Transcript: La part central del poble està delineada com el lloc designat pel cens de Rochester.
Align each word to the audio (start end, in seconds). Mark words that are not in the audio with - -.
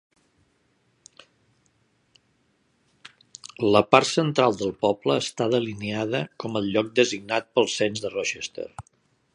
La 3.75 3.83
part 3.89 4.09
central 4.13 4.59
del 4.63 4.75
poble 4.87 5.19
està 5.25 5.49
delineada 5.57 6.23
com 6.45 6.61
el 6.63 6.73
lloc 6.77 6.93
designat 7.03 7.53
pel 7.59 7.73
cens 7.77 8.05
de 8.07 8.15
Rochester. 8.17 8.69